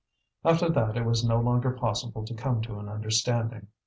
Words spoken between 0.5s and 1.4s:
that it was no